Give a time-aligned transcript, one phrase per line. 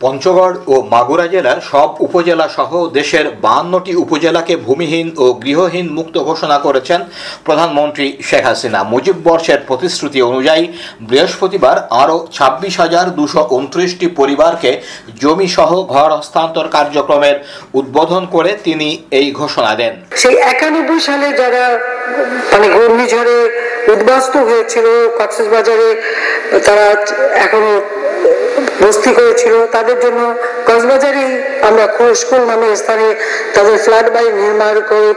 [0.00, 6.58] পঞ্চগড় ও মাগুরা জেলার সব উপজেলা সহ দেশের বাহান্নটি উপজেলাকে ভূমিহীন ও গৃহহীন মুক্ত ঘোষণা
[6.58, 7.00] করেছেন
[7.46, 10.64] প্রধানমন্ত্রী শেখ হাসিনা। মুজিব বর্ষের প্রতিশ্রুতি অনুযায়ী
[11.08, 14.70] বৃহস্পতিবার আরও ছাব্বিশ হাজার দুশো উনত্রিশটি পরিবারকে
[15.20, 17.36] জমি সহ ঘর হস্তান্তর কার্যক্রমের
[17.78, 19.92] উদ্বোধন করে তিনি এই ঘোষণা দেন।
[20.22, 21.64] সেই একানব্বই সালে যারা
[22.52, 23.36] মানে ঘূর্ণিঝড়ে
[23.92, 24.86] উদ্বাস্ত হয়েছিল,
[25.18, 25.88] কক্সবাজারে
[26.66, 26.86] তারা
[27.44, 27.72] এখনও
[28.82, 30.20] বস্তি করেছিল তাদের জন্য
[30.66, 31.30] কক্সবাজারেই
[31.70, 31.84] আমরা
[32.22, 33.06] স্কুল নামের স্থানে
[33.54, 35.08] তাদের ফ্ল্যাট বাড়ি নির্মাণ করে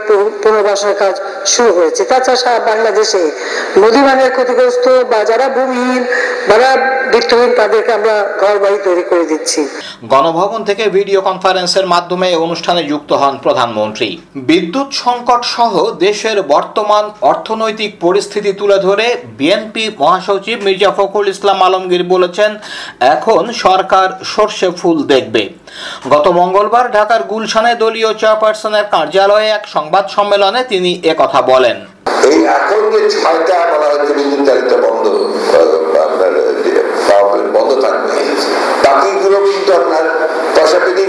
[0.42, 1.14] পুনর্বাসনের কাজ
[1.52, 3.22] শুরু হয়েছে। তাছাড়া সারা বাংলাদেশে
[3.82, 6.02] নদীবানের ক্ষতিগ্রস্ত বা যারা ভূমিহীন,
[6.50, 6.70] যারা
[7.12, 9.60] বৃত্তহীন, তাদেরকে আমরা ঘর বাড়ি তৈরি করে দিচ্ছি।
[10.12, 14.08] গণভবন থেকে ভিডিও কনফারেন্সের মাধ্যমে অনুষ্ঠানে যুক্ত হন প্রধানমন্ত্রী।
[14.50, 15.72] বিদ্যুৎ সংকট সহ
[16.06, 19.06] দেশের বর্তমান অর্থনৈতিক পরিস্থিতি তুলে ধরে
[19.38, 22.50] বিএনপি মহাসচিব মির্জা ফখরুল ইসলাম আলমগীর বলেছেন,
[23.14, 25.42] এখন সরকার সর্ষে ফুল দেখবে।
[26.12, 31.76] গত মঙ্গলবার ঢাকার গুলশানে দলীয় চেয়ারপারসনের কার্যালয়ে এক সংবাদ সম্মেলনে তিনি একথা বলেন।
[32.30, 34.42] এই এখন যে ছয়টা বলা হচ্ছে বিদ্যুৎ
[34.86, 35.04] বন্ধ,
[36.06, 36.32] আপনার
[37.56, 38.12] বন্ধ থাকবে।
[38.84, 40.04] বাকিগুলো কিন্তু আপনার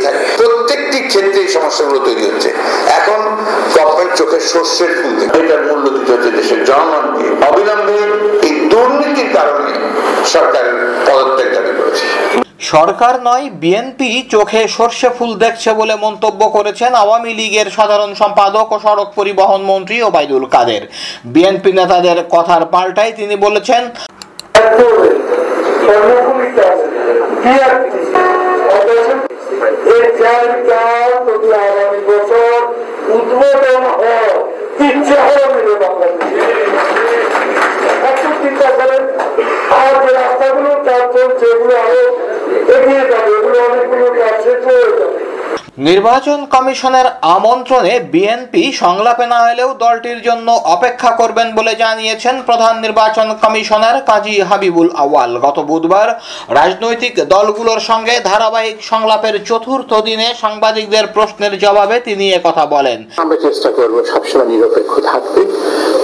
[0.06, 2.50] থাকে। প্রত্যেকটি ক্ষেত্রে এই সমস্যাগুলো তৈরি হচ্ছে।
[3.00, 3.19] এখন
[4.19, 4.39] চোখে
[5.39, 7.95] এটার মূল্য দিতে হচ্ছে দেশের জনগণকে অবিলম্বে
[8.47, 9.72] এই দুর্নীতির কারণে
[10.33, 12.08] সরকারের পদত্যাগ দাবি করেছে।
[12.59, 18.78] সরকার নয় বিএনপি চোখে সর্ষে ফুল দেখছে বলে মন্তব্য করেছেন আওয়ামী লীগের সাধারণ সম্পাদক ও
[18.80, 20.84] সড়ক পরিবহন মন্ত্রী ওবায়দুল কাদের।
[21.34, 23.81] বিএনপি নেতাদের কথার পাল্টায় তিনি বলেছেন
[33.16, 33.84] উদ্বোধন
[45.90, 53.28] নির্বাচন কমিশনের আমন্ত্রণে বিএনপি সংলাপে না হলেও দলটির জন্য অপেক্ষা করবেন বলে জানিয়েছেন প্রধান নির্বাচন
[53.44, 56.09] কমিশনার কাজী হাবিবুল আওয়াল গত বুধবার
[56.59, 63.69] রাজনৈতিক দলগুলোর সঙ্গে ধারাবাহিক সংলাপের চতুর্থ দিনে সাংবাদিকদের প্রশ্নের জবাবে তিনি একথা বলেন। আমরা চেষ্টা
[63.78, 65.41] করব সবসময় নিরপেক্ষ থাকতে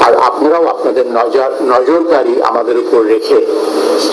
[0.06, 3.38] আর আপনারাও আপনাদের নজর নজরদারি আমাদের উপর রেখে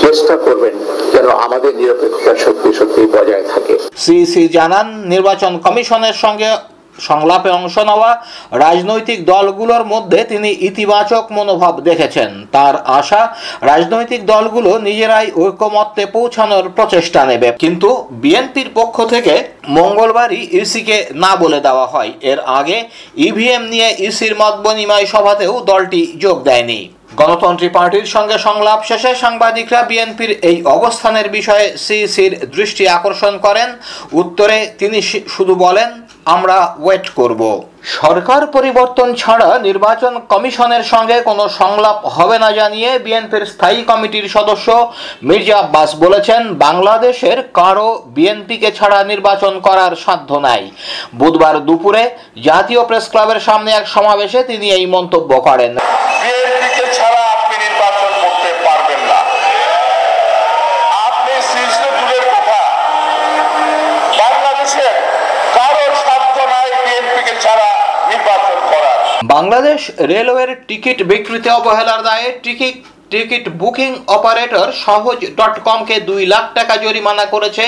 [0.03, 0.75] চেষ্টা করবেন
[1.13, 3.75] যেন আমাদের নিরপেক্ষতা সত্যি সত্যি বজায় থাকে।
[4.05, 6.57] সিইসি জানান নির্বাচন কমিশনের সঙ্গে
[7.01, 15.31] সংলাপে অংশ নেওয়া রাজনৈতিক দলগুলোর মধ্যে তিনি ইতিবাচক মনোভাব দেখেছেন। তার আশা, রাজনৈতিক দলগুলো নিজেরাই
[15.37, 22.41] ঐকমত্যে পৌঁছানোর প্রচেষ্টা নেবে। কিন্তু বিএনপির পক্ষ থেকে মঙ্গলবারই ইসিকে না বলে দেওয়া হয়। এর
[22.41, 22.79] আগে
[23.17, 26.81] ইভিএম নিয়ে ইসির মত বিনিময় সভাতেও দলটি যোগ দেয়নি।
[27.19, 33.69] গণতন্ত্রী পার্টির সঙ্গে সংলাপ শেষে সাংবাদিকরা বিএনপির এই অবস্থানের বিষয়ে সিইসির দৃষ্টি আকর্ষণ করেন।
[34.21, 34.99] উত্তরে তিনি
[35.35, 35.89] শুধু বলেন,
[36.35, 37.43] আমরা ওয়েট করব।
[37.99, 44.69] সরকার পরিবর্তন ছাড়া নির্বাচন কমিশনের সঙ্গে কোনো সংলাপ হবে না জানিয়ে বিএনপির স্থায়ী কমিটির সদস্য
[45.29, 50.63] মির্জা আব্বাস বলেছেন, বাংলাদেশের কারও বিএনপিকে ছাড়া নির্বাচন করার সাধ্য নাই।
[51.21, 52.03] বুধবার দুপুরে
[52.49, 55.73] জাতীয় প্রেস ক্লাবের সামনে এক সমাবেশে তিনি এই মন্তব্য করেন।
[69.39, 69.81] বাংলাদেশ
[70.13, 72.77] রেলওয়ের টিকিট বিক্রিতে অবহেলার দায়ে ticket
[73.13, 77.65] ticket booking operator Shohoz dot কমকে দুই লাখ টাকা জরিমানা করেছে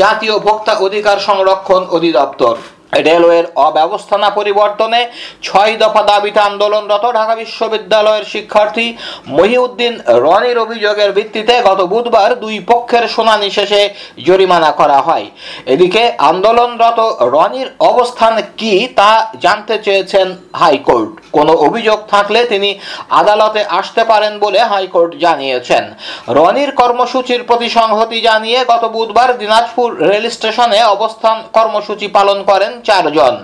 [0.00, 2.54] জাতীয় ভোক্তা অধিকার সংরক্ষণ অধিদপ্তর।
[2.92, 5.06] রেলওয়ের অব্যবস্থানা পরিবর্তনে
[5.42, 8.96] ছয় দফা দাবিতে আন্দোলনরত ঢাকা বিশ্ববিদ্যালয়ের শিক্ষার্থী
[9.28, 13.90] মহিউদ্দিন রনির অভিযোগের ভিত্তিতে গত বুধবার দুই পক্ষের শুনানি শেষে
[14.24, 15.26] জরিমানা করা হয়।
[15.66, 22.78] এদিকে আন্দোলনরত রনির অবস্থান কি তা জানতে চেয়েছেন হাইকোর্ট। কোনো অভিযোগ থাকলে তিনি
[23.10, 25.94] আদালতে আসতে পারেন বলে হাইকোর্ট জানিয়েছেন।
[26.28, 33.34] রনির কর্মসূচির প্রতি সংহতি জানিয়ে গত বুধবার দিনাজপুর রেল স্টেশনে অবস্থান কর্মসূচি পালন করেন চারজন।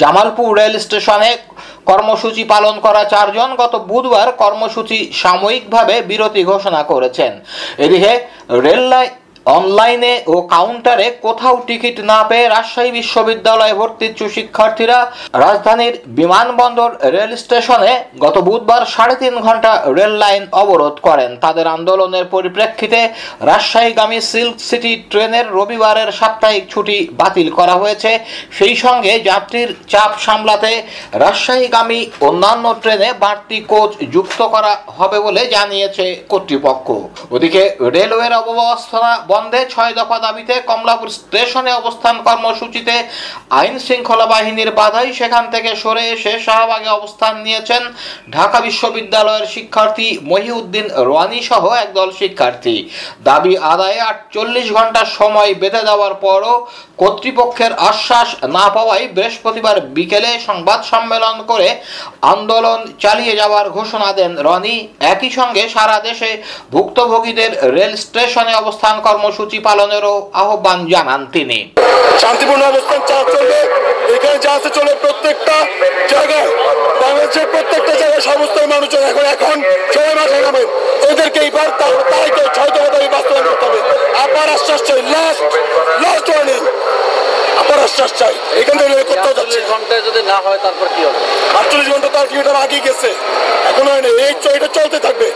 [0.00, 1.30] জামালপুর রেল স্টেশনে
[1.90, 7.32] কর্মসূচি পালন করা চারজন গত বুধবার কর্মসূচি সাময়িকভাবে বিরতি ঘোষণা করেছেন।
[7.84, 8.12] এদিকে
[8.66, 8.82] রেল
[9.46, 14.98] অনলাইনে ও কাউন্টারে কোথাও টিকিট না পেয়ে রাজশাহী বিশ্ববিদ্যালয়ে ভর্তি ইচ্ছু শিক্ষার্থীরা
[15.44, 22.24] রাজধানীর বিমানবন্দর রেল স্টেশনে গত বুধবার সাড়ে তিন ঘণ্টা রেল লাইন অবরোধ করেন। তাদের আন্দোলনের
[22.34, 23.00] পরিপ্রেক্ষিতে
[23.50, 28.10] রাজশাহীগামী সিল্ক সিটি ট্রেনের রবিবারের সাপ্তাহিক ছুটি বাতিল করা হয়েছে।
[28.58, 30.72] সেই সঙ্গে যাত্রীর চাপ সামলাতে
[31.24, 36.86] রাজশাহীগামী অন্যান্য ট্রেনে বাড়তি কোচ যুক্ত করা হবে বলে জানিয়েছে কর্তৃপক্ষ।
[37.34, 37.62] ওদিকে
[37.96, 39.02] রেলওয়ের অব্যবস্থা
[39.40, 42.94] বন্ধে ছয় দফা দাবিতে কমলাপুর স্টেশনে অবস্থান কর্মসূচিতে
[43.60, 47.82] আইন শৃঙ্খলা বাহিনীর বাধাই সেখান থেকে সরে এসে শাহবাগে অবস্থান নিয়েছেন
[48.32, 52.76] ঢাকা বিশ্ববিদ্যালয়ের শিক্ষার্থী মহিউদ্দিন রোয়ানি সহ একদল শিক্ষার্থী।
[53.24, 56.54] দাবি আদায়ে আটচল্লিশ ঘণ্টা সময় বেঁধে দেওয়ার পরও
[56.96, 61.68] কর্তৃপক্ষের আশ্বাস না পাওয়ায় বৃহস্পতিবার বিকেলে সংবাদ সম্মেলন করে
[62.32, 64.76] আন্দোলন চালিয়ে যাওয়ার ঘোষণা দেন রনি।
[65.12, 66.30] একই সঙ্গে সারা দেশে
[66.72, 71.68] ভুক্তভোগীদের রেল স্টেশনে অবস্থান কর্মসূচি পালনেরও আহ্বান জানান তিনি।
[72.20, 73.00] শান্তিপূর্ণ অবস্থান
[73.36, 73.56] চলবে।
[74.14, 75.52] এখানে যা আছে চলে প্রত্যেকটা
[76.08, 76.46] জায়গায়।
[77.00, 79.62] বাংলাদেশের প্রত্যেকটা জায়গায় সমস্ত মানুষজন এখন এখন
[79.94, 80.66] সবাই মাঠে নামেন
[81.12, 81.68] ওদেরকে এইবার
[82.10, 83.80] তাই তো ছয় দফা দাবি বাস্তবায়ন করতে হবে।
[84.16, 85.42] আবার আশ্বাস চাই। লাস্ট
[86.00, 86.66] লাস্ট ওয়ার্নিং
[87.56, 91.18] আবার আশ্বাস চাই। এখান থেকে কোথাও যাচ্ছে। ঘন্টায় যদি না হয় তারপর কি হবে?
[91.58, 93.14] আটচল্লিশ ঘণ্টা তার কিলোমিটার আগে গেছে।
[93.64, 95.29] এখন হয় না এই চ- এটা চলতে থাকবে।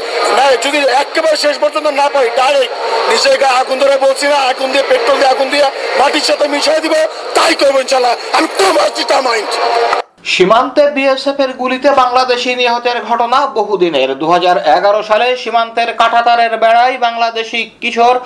[0.64, 2.72] যদি একেবারে শেষ পর্যন্ত না পাই ডাইরেক্ট
[3.10, 5.66] নিজের গায়ে আগুন ধরে বলছি না, আগুন দিয়ে পেট্রোল দিয়ে, আগুন দিয়ে
[6.00, 6.94] মাটির সাথে মিশিয়ে দিব,
[7.36, 9.52] তাই করব ইনশাল্লাহ। আমি তোমার চিটা মাইন্ড
[10.24, 17.60] সীমান্তে বিএসএফ এর গুলিতে বাংলাদেশি নিহতের ঘটনা বহুদিনের। দুহাজার এগারো সালে সীমান্তের কাঁটাতারের বেড়ায় বাংলাদেশি
[17.80, 18.16] কিশোর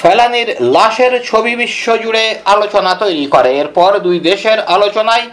[0.00, 2.24] ফেলানির লাশের ছবি বিশ্বজুড়ে
[2.54, 5.26] আলোচনা তৈরি করে। এরপর দুই দেশের আলোচনায়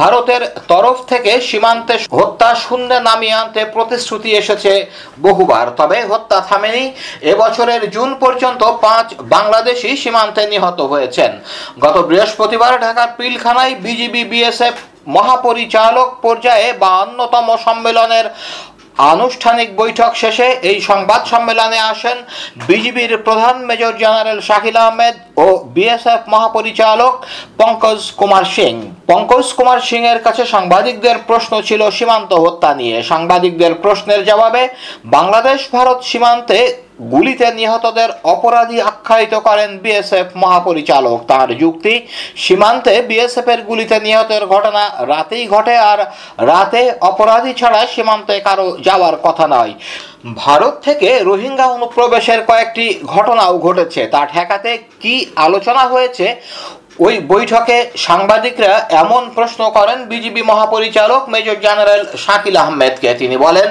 [0.00, 4.72] ভারতের তরফ থেকে সীমান্তে হত্যা শূন্যে নামিয়ে আনতে প্রতিশ্রুতি এসেছে
[5.26, 6.84] বহুবার। তবে হত্যা থামেনি।
[7.32, 11.30] এবছরের জুন পর্যন্ত পাঁচ বাংলাদেশি সীমান্তে নিহত হয়েছেন।
[11.84, 14.76] গত বৃহস্পতিবার ঢাকার পিলখানায় বিজিবি বিএসএফ
[15.08, 18.26] মহাপরিচালক পর্যায়ে বাহান্নতম সম্মেলনের
[19.12, 22.18] আনুষ্ঠানিক বৈঠক শেষে এই সংবাদ সম্মেলনে আসেন
[22.68, 27.14] বিজিবির প্রধান মেজর জেনারেল শাকিল আহমেদ ও বিএসএফ মহাপরিচালক
[27.58, 28.74] পঙ্কজ কুমার সিং।
[29.06, 34.62] পঙ্কজ কুমার সিং এর কাছে সাংবাদিকদের প্রশ্ন ছিল সীমান্ত হত্যা নিয়ে। সাংবাদিকদের প্রশ্নের জবাবে
[35.16, 36.58] বাংলাদেশ ভারত সীমান্তে
[37.12, 41.94] গুলিতে নিহতদের অপরাধী আখ্যায়িত করেন বিএসএফ মহাপরিচালক। তার যুক্তি,
[42.36, 45.98] সীমান্তে বিএসএফের গুলিতে নিহতের ঘটনা রাতেই ঘটে আর
[46.46, 49.72] রাতে অপরাধী ছাড়া সীমান্তে কারও যাওয়ার কথা নয়।
[50.34, 54.70] ভারত থেকে রোহিঙ্গা অনুপ্রবেশের কয়েকটি ঘটনাও ঘটেছে। তা ঠেকাতে
[55.00, 56.26] কি আলোচনা হয়েছে
[57.06, 58.72] ওই বৈঠকে সাংবাদিকরা
[59.02, 63.68] এমন প্রশ্ন করেন, বিজিবি মহাপরিচালক মেজর জেনারেল শাকিল আহমেদকে। তিনি বলেন,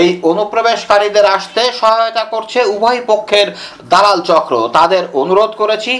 [0.00, 3.48] এই অনুপ্রবেশকারীদের আসতে সহায়তা করছে উভয় পক্ষের
[3.92, 5.92] দালাল চক্র। তাদের অনুরোধ করেছি,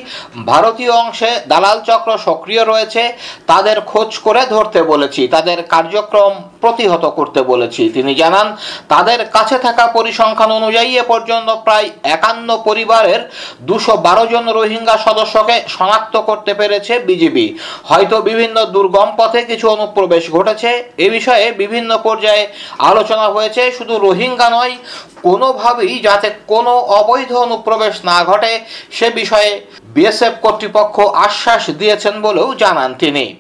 [0.50, 3.03] ভারতীয় অংশে দালাল চক্র সক্রিয় রয়েছে,
[3.47, 8.57] তাদের খোঁজ করে ধরতে বলেছি। তাদের কার্যক্রম প্রতিহত করতে বলেছি। তিনি জানান,
[8.89, 13.31] তাদের কাছে থাকা পরিসংখ্যান অনুযায়ী এ পর্যন্ত প্রায় একান্ন পরিবারের
[13.62, 20.31] দুশো বারো জন রোহিঙ্গা সদস্যকে শনাক্ত করতে পেরেছে বিজিবি। হয়তো বিভিন্ন দুর্গম পথে কিছু অনুপ্রবেশ
[20.31, 22.49] ঘটেছে। এ বিষয়ে বিভিন্ন পর্যায়ে
[22.79, 24.77] আলোচনা হয়েছে। শুধু রোহিঙ্গা নয়,
[25.23, 28.61] কোনোভাবেই যাতে কোনো অবৈধ অনুপ্রবেশ না ঘটে,
[28.91, 33.35] সে বিষয়ে বিএসএফ কর্তৃপক্ষ আশ্বাস দিয়েছেন বলেও জানান তিনি।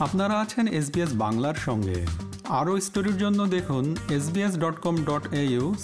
[0.00, 3.84] আপনারা আছেন এসবিএস বাংলার সঙ্গে। আরও স্টোরির জন্য দেখুন
[4.16, 5.24] SBS dot com dot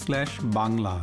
[0.03, 0.95] slash Bangla.